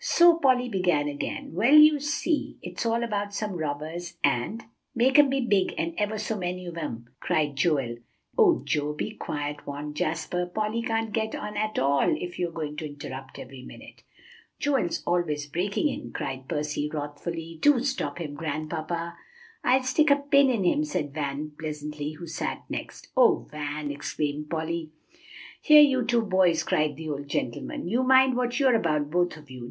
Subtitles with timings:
[0.00, 1.54] So Polly began again.
[1.54, 4.62] "Well, you see, it's all about some robbers, and"
[4.94, 7.96] "Make 'em be big, and ever so many of them," cried Joel.
[8.38, 10.46] "Oh, Joe, be quiet!" warned Jasper.
[10.46, 14.04] "Polly can't get on at all if you are going to interrupt every minute."
[14.60, 17.58] "Joel's always breaking in," cried Percy wrathfully.
[17.60, 19.16] "Do stop him, Grandpapa."
[19.64, 23.08] "I'll stick a pin in him," said Van pleasantly, who sat next.
[23.16, 24.92] "O Van!" exclaimed Polly.
[25.60, 29.50] "Here, you two boys," cried the old gentleman, "you mind what you're about, both of
[29.50, 29.66] you.